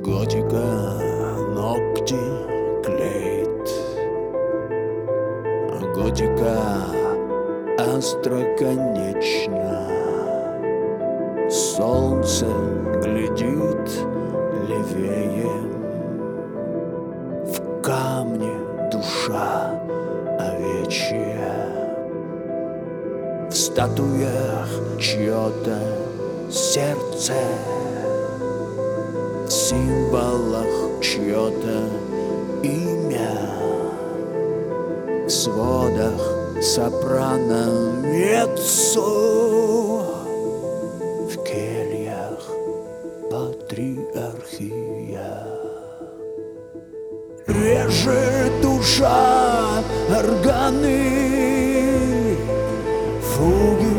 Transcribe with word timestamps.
Готика 0.00 0.94
ногти 1.54 2.20
клеит. 2.84 3.68
А 5.72 5.80
Готика 5.92 6.56
остроконечна. 7.76 9.88
Солнце 11.50 12.46
глядит 13.02 13.90
левее. 14.68 15.50
В 17.44 17.60
камне 17.82 18.54
душа 18.92 19.80
овечья. 20.38 21.56
В 23.50 23.52
статуях 23.52 24.68
чье-то 25.00 25.78
сердце 26.52 27.34
символах 29.68 31.02
чье-то 31.02 31.78
имя. 32.62 33.36
В 35.26 35.30
сводах 35.30 36.22
сопрано 36.62 37.92
меццо. 38.02 39.04
В 41.30 41.36
кельях 41.44 42.42
патриархия. 43.30 44.78
Режет 47.46 48.52
душа 48.62 49.82
органы. 50.08 51.02
Фуги 53.20 53.94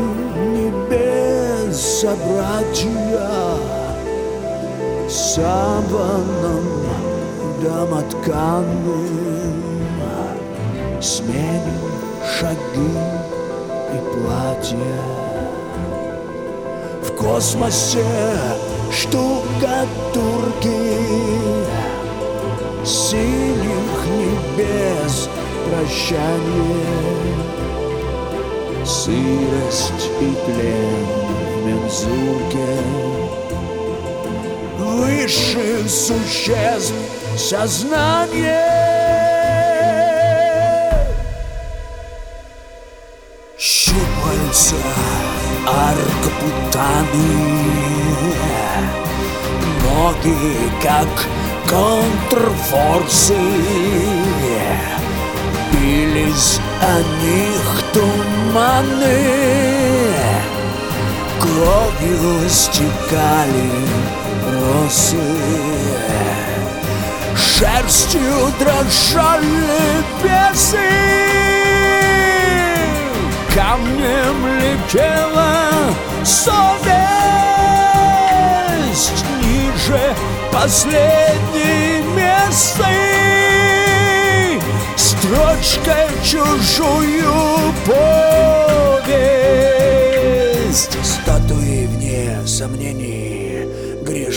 небес 0.56 1.76
собратья 2.00 3.79
Саваном 5.10 6.66
домотканным 7.60 9.08
Сменим 11.00 11.90
шаги 12.24 12.94
и 13.92 13.98
платья 14.12 14.98
В 17.02 17.10
космосе 17.16 18.04
штукатурки 18.92 20.78
Синих 22.84 24.06
небес 24.16 25.28
прощание 25.68 26.86
Сырость 28.84 30.08
и 30.20 30.36
тлен 30.46 31.06
в 31.56 31.66
мензурке 31.66 32.99
Высших 35.30 35.88
существ 35.88 36.92
сознание 37.36 38.66
Щупальца 43.56 44.74
аркпутаны 45.68 47.04
Ноги 49.84 50.56
как 50.82 51.06
контрфорсы. 51.68 53.36
Бились 55.70 56.58
о 56.82 56.98
них 57.22 57.84
туманы. 57.92 59.20
Кровью 61.38 62.50
стекали 62.50 63.99
росы 64.50 65.16
Шерстью 67.36 68.52
дрожали 68.58 70.02
бесы. 70.22 70.90
Камнем 73.54 74.38
летела 74.60 75.52
совесть. 76.24 76.90
Ниже 79.42 80.14
последней 80.52 82.02
месты 82.16 82.84
Строчкой 84.96 86.08
чужую 86.24 87.29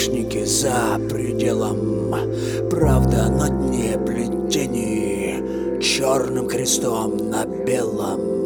Грешники 0.04 0.44
за 0.44 1.00
пределом. 1.10 2.14
Правда 2.70 3.30
на 3.30 3.48
дне 3.48 3.98
плетений 4.06 5.80
Черным 5.80 6.48
крестом 6.48 7.30
на 7.30 7.46
белом 7.46 8.43